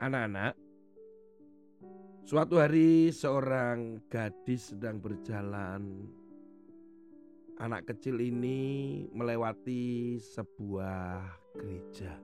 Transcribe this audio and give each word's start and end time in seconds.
Anak-anak, 0.00 0.56
suatu 2.24 2.56
hari 2.56 3.12
seorang 3.12 4.00
gadis 4.08 4.72
sedang 4.72 4.96
berjalan. 4.96 6.08
Anak 7.60 7.92
kecil 7.92 8.16
ini 8.16 9.04
melewati 9.12 10.16
sebuah 10.16 11.20
gereja. 11.52 12.16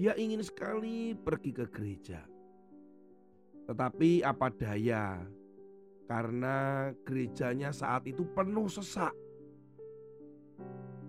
Dia 0.00 0.16
ingin 0.16 0.40
sekali 0.40 1.12
pergi 1.12 1.52
ke 1.52 1.68
gereja, 1.68 2.24
tetapi 3.68 4.24
apa 4.24 4.48
daya, 4.56 5.20
karena 6.08 6.88
gerejanya 7.04 7.76
saat 7.76 8.08
itu 8.08 8.24
penuh 8.32 8.72
sesak. 8.72 9.12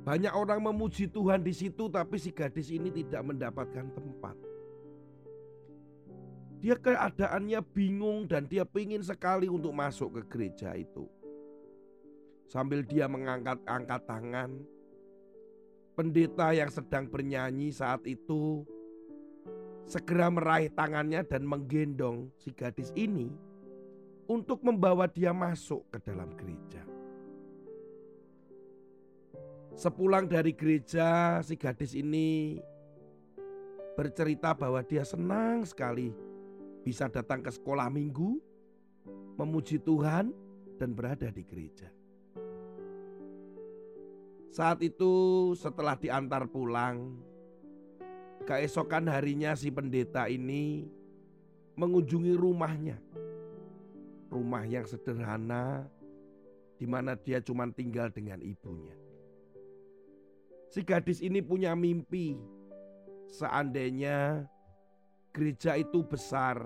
Banyak 0.03 0.35
orang 0.35 0.59
memuji 0.67 1.07
Tuhan 1.07 1.47
di 1.47 1.55
situ, 1.55 1.87
tapi 1.87 2.19
si 2.19 2.35
gadis 2.35 2.67
ini 2.75 2.91
tidak 2.91 3.23
mendapatkan 3.23 3.87
tempat. 3.95 4.54
Dia 6.65 6.73
keadaannya 6.81 7.61
bingung 7.77 8.25
dan 8.25 8.49
dia 8.49 8.65
ingin 8.65 9.05
sekali 9.05 9.45
untuk 9.45 9.69
masuk 9.69 10.17
ke 10.17 10.21
gereja 10.25 10.73
itu. 10.73 11.05
Sambil 12.49 12.81
dia 12.81 13.05
mengangkat-angkat 13.05 14.01
tangan, 14.09 14.65
pendeta 15.93 16.57
yang 16.57 16.73
sedang 16.73 17.05
bernyanyi 17.05 17.69
saat 17.69 18.01
itu 18.09 18.65
segera 19.85 20.33
meraih 20.33 20.73
tangannya 20.73 21.21
dan 21.21 21.45
menggendong 21.45 22.33
si 22.41 22.49
gadis 22.49 22.89
ini 22.97 23.29
untuk 24.25 24.65
membawa 24.65 25.05
dia 25.05 25.37
masuk 25.37 25.85
ke 25.93 26.01
dalam 26.01 26.33
gereja. 26.33 26.81
Sepulang 29.77 30.25
dari 30.25 30.57
gereja, 30.57 31.37
si 31.45 31.61
gadis 31.61 31.93
ini 31.93 32.57
bercerita 33.93 34.57
bahwa 34.57 34.81
dia 34.81 35.05
senang 35.05 35.61
sekali 35.61 36.33
bisa 36.85 37.09
datang 37.09 37.41
ke 37.41 37.49
sekolah 37.49 37.89
minggu, 37.89 38.37
memuji 39.41 39.81
Tuhan, 39.81 40.29
dan 40.77 40.93
berada 40.93 41.33
di 41.33 41.41
gereja. 41.41 41.89
Saat 44.53 44.85
itu, 44.85 45.51
setelah 45.57 45.97
diantar 45.97 46.45
pulang, 46.45 47.17
keesokan 48.45 49.09
harinya 49.09 49.57
si 49.57 49.73
pendeta 49.73 50.29
ini 50.29 50.85
mengunjungi 51.73 52.37
rumahnya. 52.37 53.01
Rumah 54.29 54.63
yang 54.69 54.85
sederhana, 54.85 55.89
di 56.77 56.85
mana 56.85 57.17
dia 57.17 57.41
cuma 57.41 57.65
tinggal 57.73 58.13
dengan 58.13 58.39
ibunya. 58.45 58.93
Si 60.69 60.85
gadis 60.85 61.23
ini 61.23 61.39
punya 61.39 61.75
mimpi, 61.75 62.35
seandainya 63.31 64.47
gereja 65.35 65.75
itu 65.75 65.99
besar, 66.07 66.63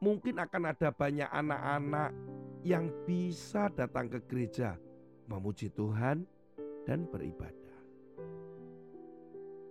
mungkin 0.00 0.40
akan 0.40 0.72
ada 0.72 0.88
banyak 0.88 1.28
anak-anak 1.28 2.16
yang 2.64 2.88
bisa 3.04 3.68
datang 3.76 4.08
ke 4.08 4.24
gereja, 4.24 4.80
memuji 5.28 5.68
Tuhan, 5.76 6.24
dan 6.88 7.04
beribadah. 7.04 7.76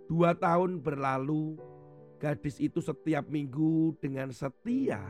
Dua 0.05 0.37
tahun 0.37 0.77
berlalu, 0.77 1.57
gadis 2.21 2.61
itu 2.61 2.77
setiap 2.85 3.25
minggu 3.25 3.97
dengan 3.97 4.29
setia 4.29 5.01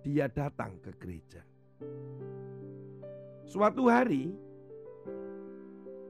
dia 0.00 0.26
datang 0.28 0.80
ke 0.80 0.90
gereja. 0.96 1.44
Suatu 3.44 3.92
hari, 3.92 4.32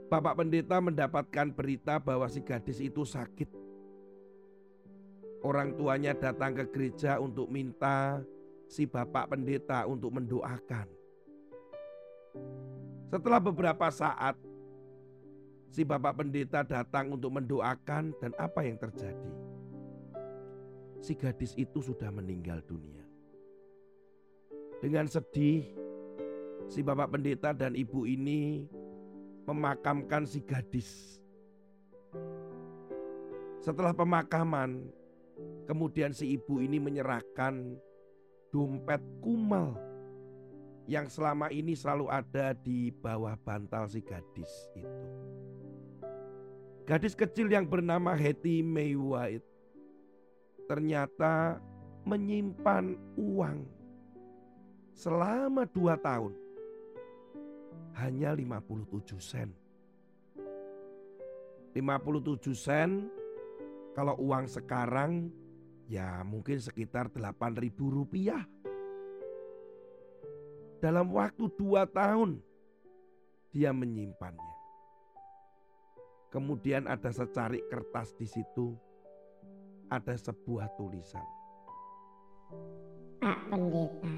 Bapak 0.06 0.38
Pendeta 0.38 0.78
mendapatkan 0.78 1.50
berita 1.50 1.98
bahwa 1.98 2.30
si 2.30 2.38
gadis 2.38 2.78
itu 2.78 3.02
sakit 3.02 3.63
Orang 5.44 5.76
tuanya 5.76 6.16
datang 6.16 6.56
ke 6.56 6.64
gereja 6.72 7.20
untuk 7.20 7.52
minta 7.52 8.24
si 8.64 8.88
bapak 8.88 9.36
pendeta 9.36 9.84
untuk 9.84 10.16
mendoakan. 10.16 10.88
Setelah 13.12 13.44
beberapa 13.44 13.92
saat, 13.92 14.40
si 15.68 15.84
bapak 15.84 16.24
pendeta 16.24 16.64
datang 16.64 17.12
untuk 17.12 17.28
mendoakan, 17.36 18.16
dan 18.24 18.32
apa 18.40 18.64
yang 18.64 18.80
terjadi? 18.80 19.32
Si 21.04 21.12
gadis 21.12 21.52
itu 21.60 21.84
sudah 21.84 22.08
meninggal 22.08 22.64
dunia. 22.64 23.04
Dengan 24.80 25.04
sedih, 25.04 25.68
si 26.72 26.80
bapak 26.80 27.20
pendeta 27.20 27.52
dan 27.52 27.76
ibu 27.76 28.08
ini 28.08 28.64
memakamkan 29.44 30.24
si 30.24 30.40
gadis. 30.40 31.20
Setelah 33.60 33.92
pemakaman, 33.92 34.88
Kemudian 35.64 36.12
si 36.12 36.36
ibu 36.36 36.60
ini 36.60 36.76
menyerahkan 36.76 37.80
dompet 38.52 39.00
kumal 39.24 39.74
yang 40.84 41.08
selama 41.08 41.48
ini 41.48 41.72
selalu 41.72 42.12
ada 42.12 42.52
di 42.52 42.92
bawah 42.92 43.32
bantal 43.40 43.88
si 43.88 44.04
gadis 44.04 44.52
itu. 44.76 45.08
Gadis 46.84 47.16
kecil 47.16 47.48
yang 47.48 47.64
bernama 47.64 48.12
Hetty 48.12 48.60
May 48.60 48.92
ternyata 50.68 51.56
menyimpan 52.04 53.00
uang 53.16 53.64
selama 54.92 55.64
dua 55.64 55.96
tahun 55.96 56.36
hanya 57.96 58.36
57 58.36 59.16
sen. 59.16 59.48
57 61.72 62.52
sen 62.52 63.08
kalau 63.96 64.20
uang 64.20 64.44
sekarang 64.44 65.32
ya 65.88 66.24
mungkin 66.24 66.60
sekitar 66.60 67.12
8 67.12 67.60
ribu 67.60 67.92
rupiah. 67.92 68.44
Dalam 70.80 71.08
waktu 71.16 71.48
dua 71.56 71.88
tahun 71.88 72.44
dia 73.48 73.72
menyimpannya. 73.72 74.54
Kemudian 76.28 76.90
ada 76.90 77.14
secari 77.14 77.62
kertas 77.70 78.10
di 78.18 78.26
situ, 78.26 78.74
ada 79.86 80.18
sebuah 80.18 80.66
tulisan. 80.74 81.22
Pak 83.22 83.38
Pendeta, 83.48 84.14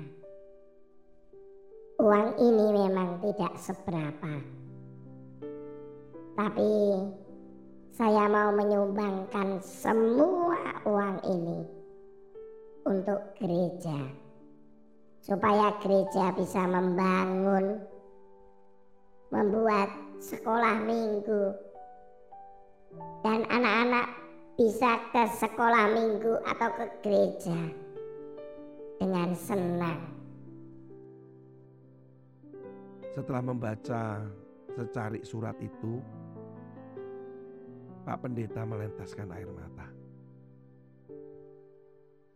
uang 2.00 2.28
ini 2.40 2.66
memang 2.72 3.20
tidak 3.20 3.52
seberapa. 3.60 4.32
Tapi 6.34 6.70
saya 7.96 8.28
mau 8.28 8.52
menyumbangkan 8.52 9.56
semua 9.64 10.84
uang 10.84 11.16
ini 11.32 11.64
untuk 12.84 13.24
gereja, 13.40 13.96
supaya 15.24 15.72
gereja 15.80 16.28
bisa 16.36 16.68
membangun, 16.68 17.80
membuat 19.32 19.88
sekolah 20.20 20.76
minggu, 20.84 21.56
dan 23.24 23.48
anak-anak 23.48 24.12
bisa 24.60 25.00
ke 25.08 25.24
sekolah 25.32 25.88
minggu 25.96 26.36
atau 26.52 26.68
ke 26.76 26.86
gereja 27.00 27.60
dengan 29.00 29.32
senang. 29.32 30.00
Setelah 33.16 33.40
membaca 33.40 34.20
secari 34.76 35.24
surat 35.24 35.56
itu, 35.64 35.96
Pak 38.06 38.22
Pendeta 38.22 38.62
melentaskan 38.62 39.34
air 39.34 39.50
mata. 39.50 39.90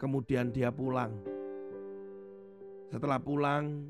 Kemudian 0.02 0.50
dia 0.50 0.74
pulang. 0.74 1.14
Setelah 2.90 3.22
pulang, 3.22 3.86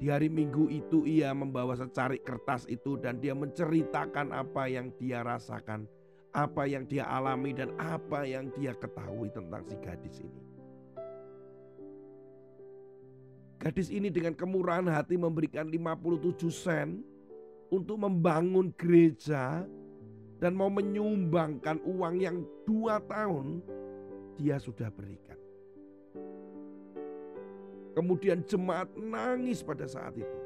di 0.00 0.08
hari 0.08 0.32
Minggu 0.32 0.72
itu 0.72 1.04
ia 1.04 1.36
membawa 1.36 1.76
secari 1.76 2.16
kertas 2.24 2.64
itu 2.64 2.96
dan 2.96 3.20
dia 3.20 3.36
menceritakan 3.36 4.32
apa 4.32 4.72
yang 4.72 4.88
dia 4.96 5.20
rasakan, 5.20 5.84
apa 6.32 6.64
yang 6.64 6.88
dia 6.88 7.04
alami 7.04 7.52
dan 7.52 7.76
apa 7.76 8.24
yang 8.24 8.48
dia 8.56 8.72
ketahui 8.72 9.28
tentang 9.28 9.68
si 9.68 9.76
gadis 9.84 10.24
ini. 10.24 10.42
Gadis 13.60 13.92
ini 13.92 14.08
dengan 14.08 14.32
kemurahan 14.32 14.88
hati 14.88 15.20
memberikan 15.20 15.68
57 15.68 16.40
sen 16.48 17.04
untuk 17.68 18.00
membangun 18.00 18.72
gereja 18.72 19.68
dan 20.38 20.54
mau 20.54 20.70
menyumbangkan 20.70 21.82
uang 21.82 22.14
yang 22.22 22.46
dua 22.62 23.02
tahun 23.06 23.62
dia 24.38 24.58
sudah 24.62 24.86
berikan. 24.94 25.38
Kemudian 27.98 28.46
jemaat 28.46 28.86
nangis 28.94 29.66
pada 29.66 29.90
saat 29.90 30.14
itu. 30.14 30.38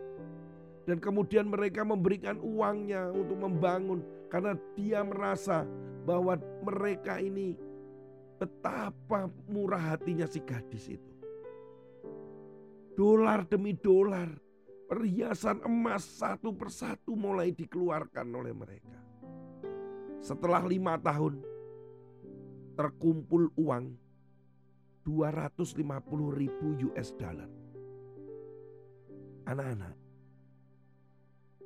Dan 0.89 0.99
kemudian 0.99 1.47
mereka 1.47 1.85
memberikan 1.85 2.41
uangnya 2.41 3.12
untuk 3.12 3.39
membangun 3.39 4.00
karena 4.33 4.56
dia 4.75 5.05
merasa 5.05 5.62
bahwa 6.03 6.35
mereka 6.65 7.23
ini 7.23 7.55
betapa 8.41 9.31
murah 9.47 9.94
hatinya 9.94 10.27
si 10.27 10.43
gadis 10.43 10.91
itu. 10.91 11.12
Dolar 12.99 13.47
demi 13.47 13.77
dolar, 13.79 14.27
perhiasan 14.91 15.62
emas 15.62 16.03
satu 16.03 16.50
persatu 16.50 17.15
mulai 17.15 17.55
dikeluarkan 17.55 18.27
oleh 18.35 18.50
mereka. 18.56 19.12
Setelah 20.22 20.62
lima 20.62 20.94
tahun, 21.02 21.42
terkumpul 22.78 23.50
uang 23.58 23.90
250 25.02 25.82
ribu 26.38 26.66
US 26.94 27.10
dollar. 27.19 27.50
Anak-anak, 29.50 29.98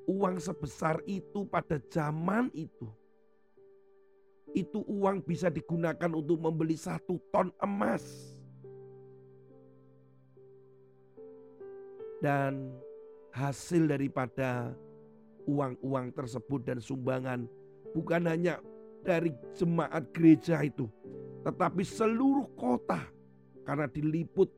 uang 0.09 0.41
sebesar 0.41 1.05
itu 1.05 1.45
pada 1.45 1.77
zaman 1.93 2.49
itu, 2.57 2.89
itu 4.57 4.81
uang 4.89 5.21
bisa 5.21 5.53
digunakan 5.53 6.09
untuk 6.17 6.41
membeli 6.41 6.81
satu 6.81 7.21
ton 7.29 7.53
emas. 7.61 8.33
Dan 12.25 12.73
hasil 13.37 13.85
daripada 13.85 14.73
uang-uang 15.45 16.09
tersebut 16.17 16.65
dan 16.65 16.81
sumbangan 16.81 17.45
bukan 17.97 18.29
hanya 18.29 18.61
dari 19.01 19.33
jemaat 19.57 20.13
gereja 20.13 20.61
itu, 20.61 20.85
tetapi 21.49 21.81
seluruh 21.81 22.45
kota 22.53 23.01
karena 23.65 23.89
diliput 23.89 24.53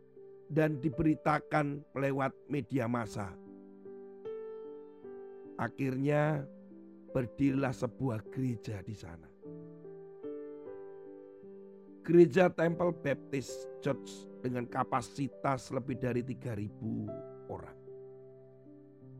dan 0.51 0.83
diberitakan 0.83 1.87
lewat 1.95 2.35
media 2.51 2.91
massa. 2.91 3.31
Akhirnya 5.55 6.43
berdirilah 7.15 7.71
sebuah 7.71 8.27
gereja 8.35 8.83
di 8.83 8.95
sana. 8.99 9.29
Gereja 12.03 12.49
Temple 12.49 12.97
Baptist 13.05 13.69
Church 13.85 14.25
dengan 14.41 14.65
kapasitas 14.65 15.69
lebih 15.69 16.01
dari 16.01 16.25
3000 16.25 17.53
orang. 17.53 17.77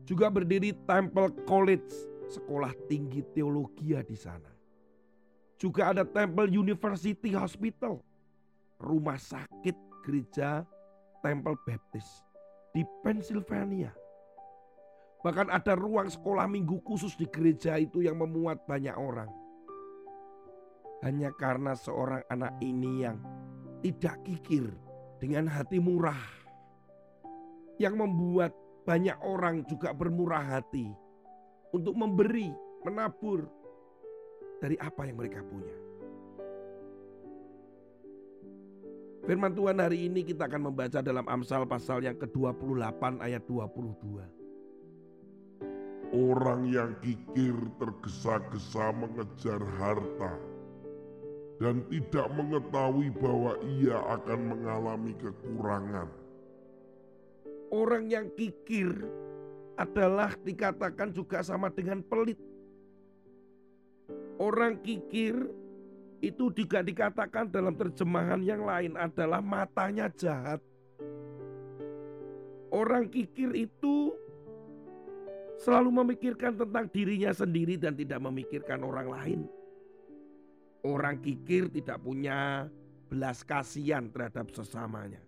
Juga 0.09 0.33
berdiri 0.33 0.73
Temple 0.89 1.37
College, 1.45 1.93
sekolah 2.29 2.71
tinggi 2.85 3.25
teologi 3.33 3.97
di 4.05 4.17
sana. 4.17 4.53
Juga 5.59 5.91
ada 5.91 6.07
Temple 6.07 6.47
University 6.47 7.35
Hospital, 7.35 7.99
rumah 8.79 9.19
sakit 9.19 9.75
gereja 10.07 10.63
Temple 11.19 11.59
Baptist 11.67 12.23
di 12.71 12.85
Pennsylvania. 13.03 13.91
Bahkan 15.19 15.51
ada 15.51 15.75
ruang 15.75 16.07
sekolah 16.07 16.47
minggu 16.47 16.79
khusus 16.87 17.19
di 17.19 17.27
gereja 17.27 17.75
itu 17.75 17.99
yang 17.99 18.15
memuat 18.23 18.63
banyak 18.63 18.95
orang. 18.95 19.27
Hanya 21.03 21.35
karena 21.35 21.75
seorang 21.75 22.23
anak 22.31 22.55
ini 22.63 23.03
yang 23.03 23.19
tidak 23.83 24.15
kikir 24.23 24.71
dengan 25.19 25.51
hati 25.51 25.75
murah. 25.83 26.39
Yang 27.79 27.95
membuat 27.99 28.51
banyak 28.87 29.15
orang 29.23 29.67
juga 29.67 29.91
bermurah 29.91 30.43
hati 30.43 30.91
untuk 31.73 31.93
memberi, 31.93 32.49
menabur 32.85 33.45
dari 34.59 34.75
apa 34.81 35.05
yang 35.05 35.17
mereka 35.17 35.41
punya. 35.45 35.75
Firman 39.29 39.53
Tuhan 39.53 39.77
hari 39.77 40.09
ini 40.09 40.25
kita 40.25 40.49
akan 40.49 40.73
membaca 40.73 41.05
dalam 41.05 41.21
Amsal 41.29 41.69
pasal 41.69 42.01
yang 42.01 42.17
ke-28 42.17 43.21
ayat 43.21 43.45
22. 43.45 44.25
Orang 46.09 46.65
yang 46.65 46.97
kikir 47.05 47.53
tergesa-gesa 47.77 48.89
mengejar 48.97 49.61
harta 49.77 50.33
dan 51.61 51.85
tidak 51.93 52.25
mengetahui 52.33 53.13
bahwa 53.21 53.53
ia 53.67 54.01
akan 54.17 54.39
mengalami 54.49 55.13
kekurangan. 55.21 56.09
Orang 57.69 58.09
yang 58.09 58.33
kikir 58.33 58.89
adalah 59.79 60.35
dikatakan 60.43 61.15
juga 61.15 61.39
sama 61.39 61.71
dengan 61.71 62.03
pelit. 62.03 62.35
Orang 64.35 64.83
kikir 64.83 65.47
itu 66.19 66.51
juga 66.51 66.83
dikatakan 66.83 67.47
dalam 67.47 67.71
terjemahan 67.79 68.43
yang 68.43 68.67
lain 68.67 68.99
adalah 68.99 69.39
matanya 69.39 70.11
jahat. 70.11 70.59
Orang 72.69 73.07
kikir 73.07 73.55
itu 73.55 74.11
selalu 75.63 76.03
memikirkan 76.03 76.59
tentang 76.59 76.85
dirinya 76.91 77.31
sendiri 77.31 77.79
dan 77.79 77.95
tidak 77.95 78.19
memikirkan 78.19 78.83
orang 78.83 79.07
lain. 79.07 79.39
Orang 80.83 81.19
kikir 81.19 81.67
tidak 81.71 81.99
punya 81.99 82.67
belas 83.11 83.43
kasihan 83.43 84.07
terhadap 84.11 84.47
sesamanya. 84.55 85.19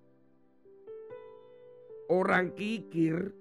Orang 2.07 2.51
kikir 2.55 3.31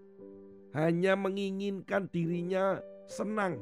hanya 0.75 1.19
menginginkan 1.19 2.06
dirinya 2.11 2.78
senang 3.11 3.58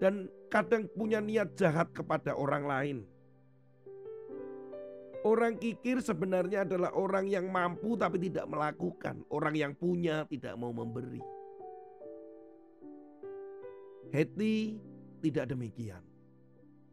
dan 0.00 0.28
kadang 0.48 0.88
punya 0.92 1.20
niat 1.20 1.52
jahat 1.56 1.92
kepada 1.92 2.32
orang 2.36 2.64
lain. 2.64 2.98
Orang 5.26 5.58
kikir 5.58 5.98
sebenarnya 5.98 6.62
adalah 6.62 6.94
orang 6.94 7.26
yang 7.26 7.50
mampu 7.50 7.98
tapi 7.98 8.30
tidak 8.30 8.46
melakukan. 8.46 9.26
Orang 9.26 9.58
yang 9.58 9.74
punya 9.74 10.22
tidak 10.30 10.54
mau 10.54 10.70
memberi. 10.70 11.18
Heti 14.14 14.78
tidak 15.18 15.50
demikian. 15.50 15.98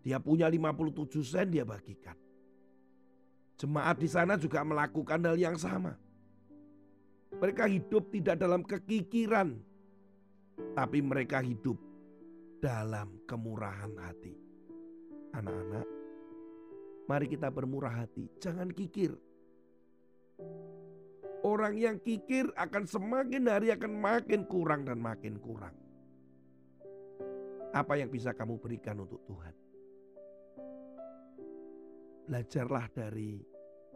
Dia 0.02 0.18
punya 0.18 0.50
57 0.50 1.14
sen 1.22 1.54
dia 1.54 1.62
bagikan. 1.62 2.18
Jemaat 3.56 4.02
di 4.02 4.10
sana 4.10 4.34
juga 4.36 4.66
melakukan 4.66 5.22
hal 5.24 5.38
yang 5.38 5.56
sama. 5.56 5.94
Mereka 7.42 7.66
hidup 7.70 8.10
tidak 8.14 8.42
dalam 8.42 8.62
kekikiran. 8.66 9.58
Tapi 10.78 11.00
mereka 11.02 11.42
hidup 11.42 11.78
dalam 12.64 13.20
kemurahan 13.28 13.92
hati. 14.00 14.38
Anak-anak, 15.34 15.88
mari 17.10 17.26
kita 17.28 17.50
bermurah 17.50 18.06
hati, 18.06 18.30
jangan 18.38 18.70
kikir. 18.70 19.18
Orang 21.44 21.76
yang 21.76 22.00
kikir 22.00 22.48
akan 22.56 22.88
semakin 22.88 23.52
hari 23.52 23.76
akan 23.76 24.00
makin 24.00 24.48
kurang 24.48 24.88
dan 24.88 25.02
makin 25.02 25.36
kurang. 25.44 25.76
Apa 27.74 28.00
yang 28.00 28.08
bisa 28.08 28.32
kamu 28.32 28.62
berikan 28.62 29.02
untuk 29.04 29.20
Tuhan? 29.28 29.56
Belajarlah 32.30 32.88
dari 32.96 33.44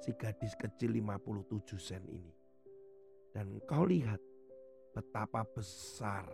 si 0.03 0.11
gadis 0.17 0.57
kecil 0.59 0.91
57 0.91 1.79
sen 1.79 2.03
ini. 2.11 2.36
Dan 3.33 3.61
kau 3.69 3.85
lihat 3.85 4.19
betapa 4.95 5.45
besar 5.45 6.25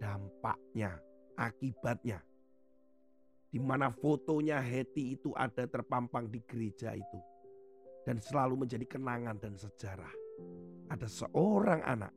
dampaknya 0.00 0.98
akibatnya. 1.36 2.20
Di 3.46 3.62
mana 3.62 3.88
fotonya 3.88 4.60
Heti 4.60 5.16
itu 5.16 5.32
ada 5.32 5.64
terpampang 5.64 6.28
di 6.28 6.42
gereja 6.44 6.92
itu. 6.92 7.20
Dan 8.04 8.20
selalu 8.20 8.66
menjadi 8.66 8.86
kenangan 8.86 9.38
dan 9.38 9.54
sejarah. 9.54 10.14
Ada 10.92 11.08
seorang 11.08 11.80
anak 11.82 12.12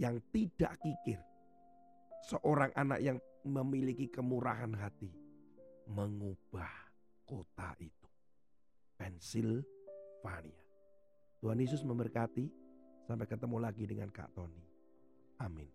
yang 0.00 0.18
tidak 0.32 0.78
kikir. 0.80 1.20
Seorang 2.26 2.74
anak 2.74 2.98
yang 3.04 3.18
memiliki 3.46 4.10
kemurahan 4.10 4.72
hati. 4.74 5.12
Mengubah 5.86 6.72
kota 7.22 7.74
itu. 7.78 8.08
Pennsylvania. 8.98 10.62
Tuhan 11.38 11.58
Yesus 11.60 11.86
memberkati. 11.86 12.65
Sampai 13.06 13.30
ketemu 13.30 13.62
lagi 13.62 13.86
dengan 13.86 14.10
Kak 14.10 14.34
Tony. 14.34 14.66
Amin. 15.38 15.70